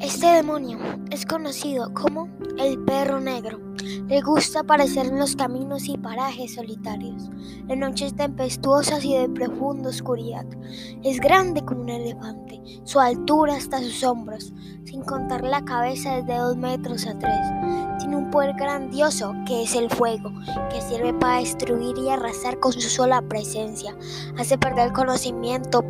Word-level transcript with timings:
Este 0.00 0.26
demonio 0.26 0.78
es 1.10 1.26
conocido 1.26 1.92
como 1.94 2.28
el 2.58 2.78
perro 2.84 3.20
negro. 3.20 3.58
Le 4.08 4.20
gusta 4.22 4.60
aparecer 4.60 5.06
en 5.06 5.18
los 5.18 5.36
caminos 5.36 5.88
y 5.88 5.96
parajes 5.96 6.54
solitarios, 6.54 7.30
en 7.68 7.80
noches 7.80 8.14
tempestuosas 8.14 9.04
y 9.04 9.16
de 9.16 9.28
profunda 9.28 9.90
oscuridad. 9.90 10.44
Es 11.02 11.20
grande 11.20 11.64
como 11.64 11.82
un 11.82 11.90
elefante, 11.90 12.60
su 12.84 12.98
altura 12.98 13.54
hasta 13.54 13.78
sus 13.78 14.02
hombros, 14.04 14.52
sin 14.84 15.02
contar 15.02 15.44
la 15.44 15.64
cabeza 15.64 16.16
desde 16.16 16.38
dos 16.38 16.56
metros 16.56 17.06
a 17.06 17.18
tres. 17.18 17.38
Tiene 17.98 18.16
un 18.16 18.30
poder 18.30 18.54
grandioso 18.54 19.34
que 19.46 19.62
es 19.62 19.74
el 19.74 19.88
fuego, 19.90 20.30
que 20.70 20.80
sirve 20.80 21.14
para 21.14 21.38
destruir 21.38 21.96
y 21.98 22.08
arrasar 22.08 22.58
con 22.58 22.72
su 22.72 22.80
sola 22.80 23.22
presencia. 23.22 23.96
Hace 24.38 24.58
perder 24.58 24.88
el 24.88 24.92
conocimiento 24.92 25.84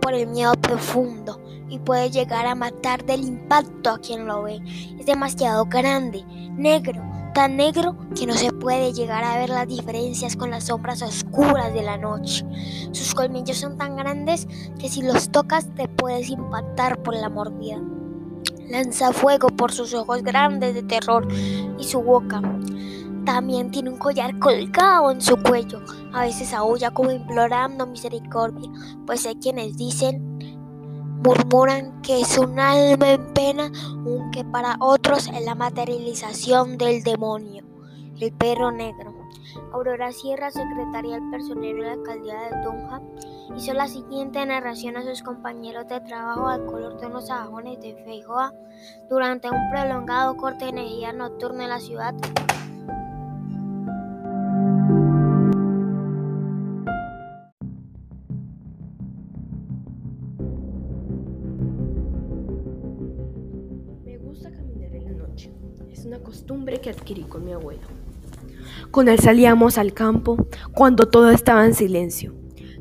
por 0.00 0.14
el 0.14 0.26
miedo 0.26 0.52
profundo 0.54 1.39
y 1.70 1.78
puede 1.78 2.10
llegar 2.10 2.46
a 2.46 2.54
matar 2.54 3.06
del 3.06 3.24
impacto 3.24 3.90
a 3.90 3.98
quien 3.98 4.26
lo 4.26 4.42
ve. 4.42 4.60
Es 4.98 5.06
demasiado 5.06 5.64
grande, 5.66 6.24
negro, 6.56 7.00
tan 7.32 7.56
negro 7.56 7.96
que 8.14 8.26
no 8.26 8.34
se 8.34 8.52
puede 8.52 8.92
llegar 8.92 9.24
a 9.24 9.38
ver 9.38 9.50
las 9.50 9.68
diferencias 9.68 10.36
con 10.36 10.50
las 10.50 10.64
sombras 10.64 11.00
oscuras 11.02 11.72
de 11.72 11.82
la 11.82 11.96
noche. 11.96 12.44
Sus 12.92 13.14
colmillos 13.14 13.56
son 13.56 13.78
tan 13.78 13.96
grandes 13.96 14.46
que 14.78 14.88
si 14.88 15.02
los 15.02 15.30
tocas 15.30 15.68
te 15.74 15.88
puedes 15.88 16.28
impactar 16.28 17.02
por 17.02 17.14
la 17.14 17.28
mordida. 17.28 17.80
Lanza 18.68 19.12
fuego 19.12 19.48
por 19.48 19.72
sus 19.72 19.94
ojos 19.94 20.22
grandes 20.22 20.74
de 20.74 20.82
terror 20.82 21.26
y 21.78 21.84
su 21.84 22.02
boca. 22.02 22.42
También 23.24 23.70
tiene 23.70 23.90
un 23.90 23.98
collar 23.98 24.38
colgado 24.38 25.10
en 25.10 25.20
su 25.20 25.36
cuello. 25.36 25.80
A 26.12 26.22
veces 26.22 26.52
aúlla 26.52 26.90
como 26.90 27.10
implorando 27.10 27.86
misericordia, 27.86 28.70
pues 29.06 29.26
hay 29.26 29.36
quienes 29.36 29.76
dicen 29.76 30.29
murmuran 31.22 32.00
que 32.02 32.20
es 32.20 32.38
un 32.38 32.58
alma 32.58 33.12
en 33.12 33.32
pena, 33.34 33.70
aunque 34.06 34.44
para 34.44 34.76
otros 34.80 35.28
es 35.28 35.44
la 35.44 35.54
materialización 35.54 36.78
del 36.78 37.02
demonio, 37.02 37.62
el 38.20 38.32
perro 38.32 38.70
negro. 38.70 39.14
Aurora 39.72 40.12
Sierra, 40.12 40.50
secretaria 40.50 41.16
del 41.16 41.30
personero 41.30 41.82
de 41.82 41.86
la 41.86 41.92
alcaldía 41.92 42.34
de 42.34 42.62
Tunja, 42.62 43.02
hizo 43.56 43.74
la 43.74 43.88
siguiente 43.88 44.44
narración 44.46 44.96
a 44.96 45.02
sus 45.02 45.22
compañeros 45.22 45.88
de 45.88 46.00
trabajo 46.00 46.46
al 46.46 46.64
color 46.66 47.00
de 47.00 47.06
unos 47.06 47.26
sajones 47.26 47.80
de 47.80 47.94
Feijoa 48.04 48.54
durante 49.08 49.50
un 49.50 49.70
prolongado 49.70 50.36
corte 50.36 50.66
de 50.66 50.70
energía 50.70 51.12
nocturna 51.12 51.64
en 51.64 51.70
la 51.70 51.80
ciudad 51.80 52.14
Es 65.90 66.04
una 66.04 66.20
costumbre 66.20 66.80
que 66.80 66.90
adquirí 66.90 67.22
con 67.22 67.44
mi 67.44 67.52
abuelo. 67.52 67.82
Con 68.92 69.08
él 69.08 69.18
salíamos 69.18 69.76
al 69.76 69.92
campo 69.92 70.46
cuando 70.72 71.08
todo 71.08 71.30
estaba 71.30 71.66
en 71.66 71.74
silencio. 71.74 72.32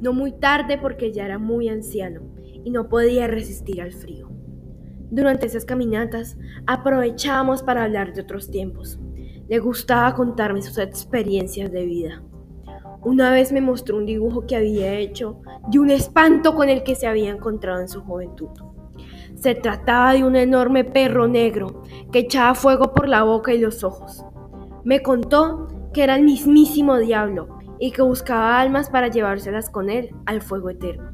No 0.00 0.12
muy 0.12 0.32
tarde 0.32 0.76
porque 0.76 1.12
ya 1.12 1.24
era 1.24 1.38
muy 1.38 1.68
anciano 1.68 2.22
y 2.64 2.70
no 2.70 2.88
podía 2.88 3.28
resistir 3.28 3.80
al 3.80 3.92
frío. 3.92 4.28
Durante 5.08 5.46
esas 5.46 5.64
caminatas 5.64 6.36
aprovechábamos 6.66 7.62
para 7.62 7.84
hablar 7.84 8.12
de 8.12 8.22
otros 8.22 8.50
tiempos. 8.50 8.98
Le 9.48 9.60
gustaba 9.60 10.12
contarme 10.14 10.60
sus 10.60 10.78
experiencias 10.78 11.70
de 11.70 11.86
vida. 11.86 12.22
Una 13.02 13.30
vez 13.30 13.52
me 13.52 13.60
mostró 13.60 13.98
un 13.98 14.06
dibujo 14.06 14.46
que 14.46 14.56
había 14.56 14.94
hecho 14.98 15.40
de 15.70 15.78
un 15.78 15.90
espanto 15.90 16.56
con 16.56 16.68
el 16.68 16.82
que 16.82 16.96
se 16.96 17.06
había 17.06 17.30
encontrado 17.30 17.80
en 17.80 17.88
su 17.88 18.00
juventud. 18.02 18.48
Se 19.36 19.54
trataba 19.54 20.12
de 20.12 20.24
un 20.24 20.34
enorme 20.34 20.84
perro 20.84 21.28
negro 21.28 21.82
que 22.10 22.20
echaba 22.20 22.54
fuego 22.54 22.92
por 22.92 23.08
la 23.08 23.22
boca 23.22 23.54
y 23.54 23.58
los 23.58 23.84
ojos. 23.84 24.24
Me 24.84 25.02
contó 25.02 25.68
que 25.92 26.02
era 26.02 26.16
el 26.16 26.24
mismísimo 26.24 26.98
diablo 26.98 27.48
y 27.78 27.92
que 27.92 28.02
buscaba 28.02 28.58
almas 28.60 28.90
para 28.90 29.08
llevárselas 29.08 29.70
con 29.70 29.90
él 29.90 30.14
al 30.26 30.42
fuego 30.42 30.70
eterno. 30.70 31.10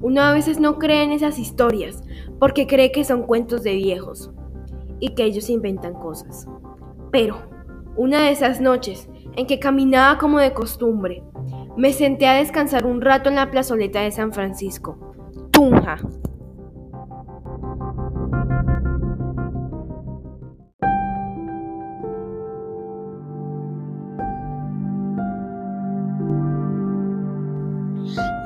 Uno 0.00 0.22
a 0.22 0.32
veces 0.32 0.60
no 0.60 0.78
cree 0.78 1.02
en 1.02 1.12
esas 1.12 1.38
historias 1.38 2.02
porque 2.38 2.66
cree 2.66 2.92
que 2.92 3.04
son 3.04 3.22
cuentos 3.22 3.62
de 3.62 3.74
viejos 3.74 4.30
y 5.00 5.14
que 5.14 5.24
ellos 5.24 5.50
inventan 5.50 5.94
cosas. 5.94 6.46
Pero, 7.10 7.38
una 7.96 8.22
de 8.22 8.30
esas 8.30 8.60
noches 8.60 9.08
en 9.36 9.46
que 9.46 9.58
caminaba 9.58 10.18
como 10.18 10.38
de 10.38 10.52
costumbre, 10.52 11.22
me 11.76 11.92
senté 11.92 12.26
a 12.26 12.34
descansar 12.34 12.86
un 12.86 13.00
rato 13.00 13.28
en 13.28 13.36
la 13.36 13.50
plazoleta 13.50 14.00
de 14.00 14.10
San 14.12 14.32
Francisco, 14.32 15.14
Tunja. 15.50 15.96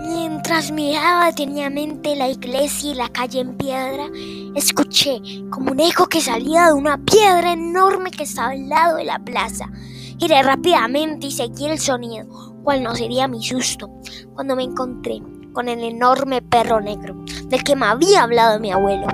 Mientras 0.01 0.73
miraba 0.73 1.27
detenidamente 1.27 2.17
la 2.17 2.29
iglesia 2.29 2.91
y 2.91 2.95
la 2.95 3.09
calle 3.11 3.41
en 3.41 3.57
piedra, 3.57 4.07
escuché 4.55 5.21
como 5.51 5.73
un 5.73 5.81
eco 5.81 6.07
que 6.07 6.21
salía 6.21 6.67
de 6.67 6.73
una 6.73 6.99
piedra 7.05 7.53
enorme 7.53 8.11
que 8.11 8.25
estaba 8.25 8.51
al 8.51 8.69
lado 8.69 8.97
de 8.97 9.05
la 9.05 9.19
plaza. 9.19 9.71
Giré 10.19 10.43
rápidamente 10.43 11.29
y 11.29 11.33
seguí 11.33 11.67
el 11.67 11.79
sonido, 11.79 12.27
cual 12.65 12.83
no 12.83 12.95
sería 12.97 13.29
mi 13.29 13.43
susto, 13.43 13.89
cuando 14.35 14.57
me 14.57 14.65
encontré 14.65 15.21
con 15.53 15.69
el 15.69 15.81
enorme 15.81 16.41
perro 16.41 16.81
negro, 16.81 17.17
del 17.49 17.65
que 17.65 17.77
me 17.77 17.87
había 17.87 18.23
hablado 18.23 18.61
mi 18.61 18.71
abuelo. 18.71 19.07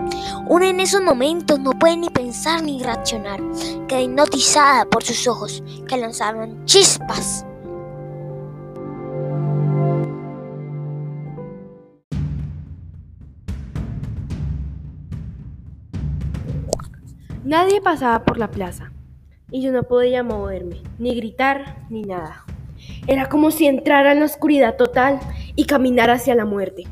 Uno 0.46 0.64
en 0.64 0.80
esos 0.80 1.02
momentos 1.02 1.60
no 1.60 1.70
puede 1.72 1.96
ni 1.96 2.10
pensar 2.10 2.62
ni 2.62 2.82
reaccionar. 2.82 3.40
Quedé 3.88 4.02
hipnotizada 4.02 4.84
por 4.84 5.04
sus 5.04 5.26
ojos, 5.26 5.62
que 5.88 5.96
lanzaban 5.96 6.64
chispas 6.64 7.44
Nadie 17.44 17.82
pasaba 17.82 18.24
por 18.24 18.38
la 18.38 18.50
plaza 18.50 18.90
y 19.50 19.60
yo 19.60 19.70
no 19.70 19.82
podía 19.82 20.22
moverme, 20.22 20.82
ni 20.98 21.14
gritar, 21.14 21.76
ni 21.90 22.00
nada. 22.00 22.42
Era 23.06 23.28
como 23.28 23.50
si 23.50 23.66
entrara 23.66 24.12
en 24.12 24.20
la 24.20 24.24
oscuridad 24.24 24.76
total 24.76 25.20
y 25.54 25.66
caminara 25.66 26.14
hacia 26.14 26.34
la 26.34 26.46
muerte. 26.46 26.84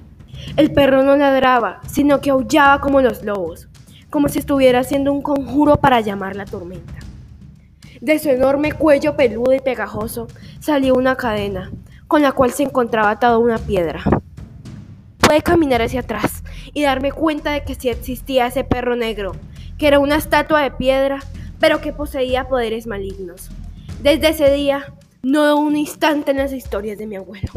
El 0.56 0.70
perro 0.70 1.02
no 1.02 1.16
ladraba, 1.16 1.80
sino 1.86 2.20
que 2.20 2.30
aullaba 2.30 2.80
como 2.80 3.00
los 3.00 3.24
lobos, 3.24 3.68
como 4.10 4.28
si 4.28 4.38
estuviera 4.38 4.80
haciendo 4.80 5.10
un 5.10 5.22
conjuro 5.22 5.76
para 5.76 6.00
llamar 6.02 6.36
la 6.36 6.44
tormenta. 6.44 6.92
De 8.02 8.18
su 8.18 8.28
enorme 8.28 8.72
cuello 8.72 9.16
peludo 9.16 9.54
y 9.54 9.60
pegajoso 9.60 10.28
salió 10.60 10.94
una 10.94 11.16
cadena, 11.16 11.70
con 12.06 12.20
la 12.20 12.32
cual 12.32 12.52
se 12.52 12.64
encontraba 12.64 13.10
atada 13.10 13.38
una 13.38 13.56
piedra. 13.56 14.02
Pude 15.18 15.40
caminar 15.40 15.80
hacia 15.80 16.00
atrás 16.00 16.44
y 16.74 16.82
darme 16.82 17.12
cuenta 17.12 17.52
de 17.52 17.64
que 17.64 17.74
sí 17.74 17.88
existía 17.88 18.48
ese 18.48 18.62
perro 18.62 18.94
negro, 18.94 19.32
que 19.78 19.86
era 19.86 20.00
una 20.00 20.16
estatua 20.16 20.60
de 20.62 20.72
piedra, 20.72 21.20
pero 21.60 21.80
que 21.80 21.94
poseía 21.94 22.48
poderes 22.48 22.86
malignos. 22.86 23.48
Desde 24.02 24.28
ese 24.28 24.52
día, 24.52 24.92
no 25.22 25.56
un 25.56 25.76
instante 25.76 26.32
en 26.32 26.38
las 26.38 26.52
historias 26.52 26.98
de 26.98 27.06
mi 27.06 27.16
abuelo. 27.16 27.52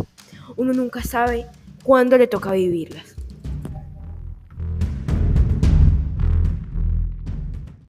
Uno 0.56 0.72
nunca 0.72 1.02
sabe 1.02 1.48
cuándo 1.86 2.18
le 2.18 2.26
toca 2.26 2.52
vivirlas. 2.52 3.15